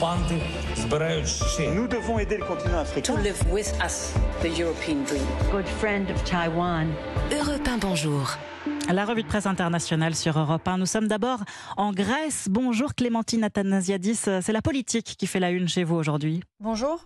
Nous 0.00 1.86
devons 1.86 2.18
aider 2.18 2.38
le 2.38 2.44
continent 2.46 2.78
africain. 2.78 3.14
To 3.14 3.20
live 3.20 3.38
with 3.50 3.70
us, 3.84 4.14
the 4.40 4.58
European 4.58 5.04
dream. 5.04 5.22
Good 5.52 5.66
friend 5.66 6.10
of 6.10 6.24
Taiwan. 6.24 6.88
Europe 7.30 7.68
1, 7.68 7.78
bonjour. 7.78 8.38
La 8.90 9.04
revue 9.04 9.22
de 9.22 9.28
presse 9.28 9.44
internationale 9.44 10.14
sur 10.14 10.38
Europe 10.38 10.66
1. 10.66 10.78
Nous 10.78 10.86
sommes 10.86 11.06
d'abord 11.06 11.40
en 11.76 11.92
Grèce. 11.92 12.48
Bonjour 12.50 12.94
Clémentine 12.94 13.44
Athanasiadis. 13.44 14.14
C'est 14.40 14.52
la 14.52 14.62
politique 14.62 15.16
qui 15.18 15.26
fait 15.26 15.38
la 15.38 15.50
une 15.50 15.68
chez 15.68 15.84
vous 15.84 15.96
aujourd'hui. 15.96 16.42
Bonjour. 16.60 17.04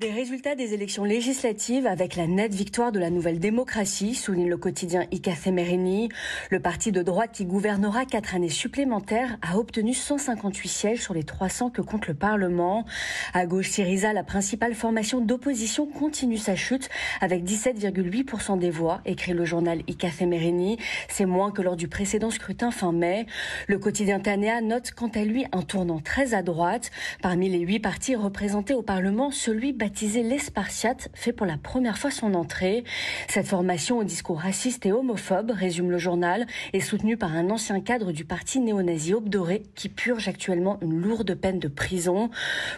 Des 0.00 0.12
résultats 0.12 0.54
des 0.54 0.72
élections 0.72 1.04
législatives 1.04 1.86
avec 1.86 2.16
la 2.16 2.26
nette 2.26 2.54
victoire 2.54 2.90
de 2.90 2.98
la 2.98 3.10
nouvelle 3.10 3.38
démocratie, 3.38 4.14
souligne 4.14 4.48
le 4.48 4.56
quotidien 4.56 5.04
Ika 5.12 5.34
Merini. 5.52 6.08
Le 6.48 6.58
parti 6.58 6.90
de 6.90 7.02
droite 7.02 7.32
qui 7.34 7.44
gouvernera 7.44 8.06
quatre 8.06 8.34
années 8.34 8.48
supplémentaires 8.48 9.36
a 9.42 9.58
obtenu 9.58 9.92
158 9.92 10.68
sièges 10.68 11.02
sur 11.02 11.12
les 11.12 11.22
300 11.22 11.68
que 11.68 11.82
compte 11.82 12.06
le 12.06 12.14
Parlement. 12.14 12.86
À 13.34 13.44
gauche, 13.44 13.68
Syriza, 13.68 14.14
la 14.14 14.22
principale 14.22 14.74
formation 14.74 15.20
d'opposition, 15.20 15.84
continue 15.84 16.38
sa 16.38 16.56
chute 16.56 16.88
avec 17.20 17.44
17,8% 17.44 18.58
des 18.58 18.70
voix, 18.70 19.02
écrit 19.04 19.34
le 19.34 19.44
journal 19.44 19.82
Ika 19.86 20.08
Merini. 20.22 20.78
C'est 21.10 21.26
moins 21.26 21.50
que 21.50 21.60
lors 21.60 21.76
du 21.76 21.88
précédent 21.88 22.30
scrutin 22.30 22.70
fin 22.70 22.92
mai. 22.92 23.26
Le 23.66 23.78
quotidien 23.78 24.18
Tanea 24.18 24.62
note 24.62 24.92
quant 24.92 25.10
à 25.14 25.24
lui 25.24 25.44
un 25.52 25.60
tournant 25.60 26.00
très 26.00 26.32
à 26.32 26.40
droite. 26.40 26.90
Parmi 27.20 27.50
les 27.50 27.58
huit 27.58 27.80
partis 27.80 28.16
représentés 28.16 28.72
au 28.72 28.80
Parlement, 28.80 29.30
celui 29.30 29.74
baptisé 29.90 30.22
Les 30.22 30.38
Spartiates 30.38 31.08
fait 31.14 31.32
pour 31.32 31.46
la 31.46 31.58
première 31.58 31.98
fois 31.98 32.12
son 32.12 32.34
entrée. 32.34 32.84
Cette 33.26 33.48
formation 33.48 33.98
au 33.98 34.04
discours 34.04 34.38
raciste 34.38 34.86
et 34.86 34.92
homophobe, 34.92 35.50
résume 35.50 35.90
le 35.90 35.98
journal, 35.98 36.46
est 36.72 36.78
soutenue 36.78 37.16
par 37.16 37.34
un 37.34 37.50
ancien 37.50 37.80
cadre 37.80 38.12
du 38.12 38.24
parti 38.24 38.60
néo-nazi 38.60 39.14
Obdoré 39.14 39.64
qui 39.74 39.88
purge 39.88 40.28
actuellement 40.28 40.78
une 40.80 41.00
lourde 41.00 41.34
peine 41.34 41.58
de 41.58 41.66
prison. 41.66 42.30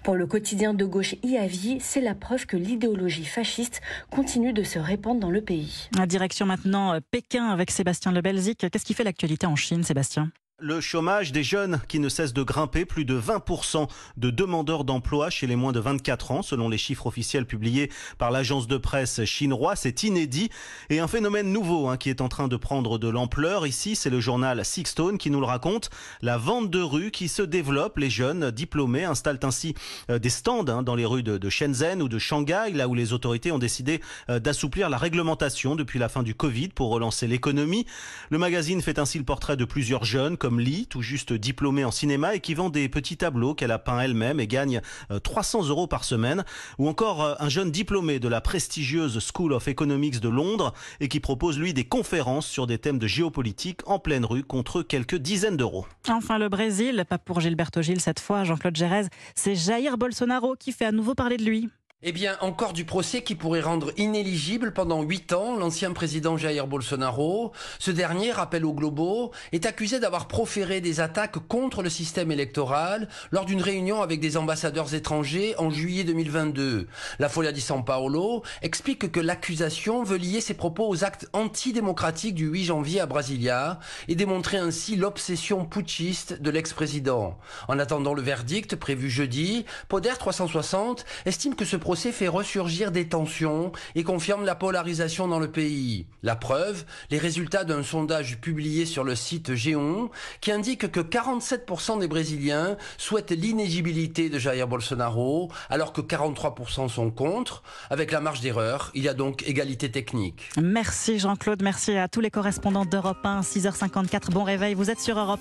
Pour 0.04 0.14
le 0.14 0.26
quotidien 0.26 0.72
de 0.72 0.86
gauche 0.86 1.14
IAVI, 1.22 1.80
c'est 1.80 2.00
la 2.00 2.14
preuve 2.14 2.46
que 2.46 2.56
l'idéologie 2.56 3.26
fasciste 3.26 3.82
continue 4.10 4.54
de 4.54 4.62
se 4.62 4.78
répandre 4.78 5.20
dans 5.20 5.30
le 5.30 5.42
pays. 5.42 5.90
La 5.98 6.06
direction 6.06 6.46
maintenant 6.46 6.94
euh, 6.94 7.00
Pékin 7.10 7.44
avec 7.44 7.70
Sébastien 7.70 8.12
Lebelzik. 8.12 8.70
Qu'est-ce 8.70 8.86
qui 8.86 8.94
fait 8.94 9.04
l'actualité 9.04 9.44
en 9.44 9.54
Chine, 9.54 9.84
Sébastien? 9.84 10.32
Le 10.62 10.80
chômage 10.80 11.32
des 11.32 11.42
jeunes 11.42 11.80
qui 11.88 11.98
ne 11.98 12.08
cesse 12.08 12.32
de 12.32 12.42
grimper, 12.42 12.84
plus 12.84 13.04
de 13.04 13.20
20% 13.20 13.88
de 14.16 14.30
demandeurs 14.30 14.84
d'emploi 14.84 15.28
chez 15.28 15.48
les 15.48 15.56
moins 15.56 15.72
de 15.72 15.80
24 15.80 16.30
ans, 16.30 16.42
selon 16.42 16.68
les 16.68 16.78
chiffres 16.78 17.06
officiels 17.06 17.46
publiés 17.46 17.90
par 18.16 18.30
l'agence 18.30 18.68
de 18.68 18.76
presse 18.76 19.24
chinoise. 19.24 19.80
C'est 19.82 20.04
inédit 20.04 20.50
et 20.88 21.00
un 21.00 21.08
phénomène 21.08 21.52
nouveau 21.52 21.88
hein, 21.88 21.96
qui 21.96 22.10
est 22.10 22.20
en 22.20 22.28
train 22.28 22.46
de 22.46 22.56
prendre 22.56 22.98
de 22.98 23.08
l'ampleur. 23.08 23.66
Ici, 23.66 23.96
c'est 23.96 24.10
le 24.10 24.20
journal 24.20 24.64
Sixstone 24.64 25.18
qui 25.18 25.30
nous 25.30 25.40
le 25.40 25.46
raconte. 25.46 25.90
La 26.20 26.38
vente 26.38 26.70
de 26.70 26.80
rue 26.80 27.10
qui 27.10 27.26
se 27.28 27.42
développe. 27.42 27.98
Les 27.98 28.10
jeunes 28.10 28.52
diplômés 28.52 29.04
installent 29.04 29.40
ainsi 29.42 29.74
euh, 30.10 30.20
des 30.20 30.30
stands 30.30 30.68
hein, 30.68 30.82
dans 30.82 30.94
les 30.94 31.04
rues 31.04 31.24
de, 31.24 31.50
Shenzhen 31.50 32.02
ou 32.02 32.08
de 32.08 32.18
Shanghai, 32.18 32.70
là 32.72 32.86
où 32.86 32.94
les 32.94 33.12
autorités 33.12 33.50
ont 33.50 33.58
décidé 33.58 34.00
euh, 34.30 34.38
d'assouplir 34.38 34.88
la 34.88 34.98
réglementation 34.98 35.74
depuis 35.74 35.98
la 35.98 36.08
fin 36.08 36.22
du 36.22 36.34
Covid 36.36 36.68
pour 36.68 36.90
relancer 36.90 37.26
l'économie. 37.26 37.84
Le 38.30 38.38
magazine 38.38 38.80
fait 38.80 39.00
ainsi 39.00 39.18
le 39.18 39.24
portrait 39.24 39.56
de 39.56 39.64
plusieurs 39.64 40.04
jeunes 40.04 40.36
comme 40.36 40.51
Lee, 40.60 40.86
tout 40.88 41.02
juste 41.02 41.32
diplômée 41.32 41.84
en 41.84 41.90
cinéma 41.90 42.34
et 42.34 42.40
qui 42.40 42.54
vend 42.54 42.70
des 42.70 42.88
petits 42.88 43.16
tableaux 43.16 43.54
qu'elle 43.54 43.70
a 43.70 43.78
peints 43.78 44.00
elle-même 44.00 44.40
et 44.40 44.46
gagne 44.46 44.80
300 45.22 45.64
euh, 45.64 45.68
euros 45.68 45.86
par 45.86 46.04
semaine. 46.04 46.44
Ou 46.78 46.88
encore 46.88 47.22
euh, 47.22 47.34
un 47.38 47.48
jeune 47.48 47.70
diplômé 47.70 48.18
de 48.18 48.28
la 48.28 48.40
prestigieuse 48.40 49.18
School 49.32 49.52
of 49.52 49.68
Economics 49.68 50.20
de 50.20 50.28
Londres 50.28 50.72
et 51.00 51.08
qui 51.08 51.20
propose 51.20 51.58
lui 51.58 51.74
des 51.74 51.84
conférences 51.84 52.46
sur 52.46 52.66
des 52.66 52.78
thèmes 52.78 52.98
de 52.98 53.06
géopolitique 53.06 53.80
en 53.86 53.98
pleine 53.98 54.24
rue 54.24 54.44
contre 54.44 54.82
quelques 54.82 55.16
dizaines 55.16 55.56
d'euros. 55.56 55.86
Enfin 56.08 56.38
le 56.38 56.48
Brésil, 56.48 57.04
pas 57.08 57.18
pour 57.18 57.40
Gilberto 57.40 57.82
Gil 57.82 58.00
cette 58.00 58.20
fois, 58.20 58.44
Jean-Claude 58.44 58.76
Gérez, 58.76 59.06
c'est 59.34 59.54
Jair 59.54 59.98
Bolsonaro 59.98 60.54
qui 60.58 60.72
fait 60.72 60.84
à 60.84 60.92
nouveau 60.92 61.14
parler 61.14 61.36
de 61.36 61.44
lui. 61.44 61.68
Eh 62.04 62.10
bien, 62.10 62.36
encore 62.40 62.72
du 62.72 62.84
procès 62.84 63.22
qui 63.22 63.36
pourrait 63.36 63.60
rendre 63.60 63.92
inéligible 63.96 64.72
pendant 64.72 65.02
huit 65.02 65.32
ans 65.32 65.54
l'ancien 65.56 65.92
président 65.92 66.36
Jair 66.36 66.66
Bolsonaro. 66.66 67.52
Ce 67.78 67.92
dernier, 67.92 68.32
rappel 68.32 68.64
au 68.64 68.72
Globo, 68.72 69.30
est 69.52 69.66
accusé 69.66 70.00
d'avoir 70.00 70.26
proféré 70.26 70.80
des 70.80 70.98
attaques 70.98 71.38
contre 71.46 71.80
le 71.80 71.88
système 71.88 72.32
électoral 72.32 73.08
lors 73.30 73.44
d'une 73.44 73.62
réunion 73.62 74.02
avec 74.02 74.18
des 74.18 74.36
ambassadeurs 74.36 74.94
étrangers 74.94 75.54
en 75.58 75.70
juillet 75.70 76.02
2022. 76.02 76.88
La 77.20 77.28
Folia 77.28 77.52
di 77.52 77.60
San 77.60 77.84
Paolo 77.84 78.42
explique 78.62 79.12
que 79.12 79.20
l'accusation 79.20 80.02
veut 80.02 80.18
lier 80.18 80.40
ses 80.40 80.54
propos 80.54 80.88
aux 80.88 81.04
actes 81.04 81.28
antidémocratiques 81.32 82.34
du 82.34 82.48
8 82.48 82.64
janvier 82.64 82.98
à 82.98 83.06
Brasilia 83.06 83.78
et 84.08 84.16
démontrer 84.16 84.56
ainsi 84.56 84.96
l'obsession 84.96 85.64
putschiste 85.64 86.42
de 86.42 86.50
l'ex-président. 86.50 87.38
En 87.68 87.78
attendant 87.78 88.12
le 88.12 88.22
verdict 88.22 88.74
prévu 88.74 89.08
jeudi, 89.08 89.66
Poder 89.86 90.14
360 90.18 91.04
estime 91.26 91.54
que 91.54 91.64
ce 91.64 91.76
procès 91.76 91.91
procès 91.92 92.10
fait 92.10 92.28
ressurgir 92.28 92.90
des 92.90 93.06
tensions 93.06 93.70
et 93.94 94.02
confirme 94.02 94.46
la 94.46 94.54
polarisation 94.54 95.28
dans 95.28 95.38
le 95.38 95.50
pays. 95.50 96.06
La 96.22 96.36
preuve, 96.36 96.86
les 97.10 97.18
résultats 97.18 97.64
d'un 97.64 97.82
sondage 97.82 98.40
publié 98.40 98.86
sur 98.86 99.04
le 99.04 99.14
site 99.14 99.54
Géon 99.54 100.08
qui 100.40 100.52
indique 100.52 100.90
que 100.90 101.00
47% 101.00 101.98
des 101.98 102.08
Brésiliens 102.08 102.78
souhaitent 102.96 103.32
l'inégibilité 103.32 104.30
de 104.30 104.38
Jair 104.38 104.66
Bolsonaro 104.66 105.50
alors 105.68 105.92
que 105.92 106.00
43% 106.00 106.88
sont 106.88 107.10
contre. 107.10 107.62
Avec 107.90 108.10
la 108.10 108.22
marge 108.22 108.40
d'erreur, 108.40 108.90
il 108.94 109.02
y 109.02 109.08
a 109.10 109.12
donc 109.12 109.46
égalité 109.46 109.90
technique. 109.90 110.48
Merci 110.56 111.18
Jean-Claude, 111.18 111.62
merci 111.62 111.98
à 111.98 112.08
tous 112.08 112.20
les 112.22 112.30
correspondants 112.30 112.86
d'Europe 112.86 113.18
1, 113.22 113.42
6h54, 113.42 114.30
bon 114.30 114.44
réveil, 114.44 114.72
vous 114.72 114.88
êtes 114.88 115.00
sur 115.00 115.18
Europe 115.18 115.40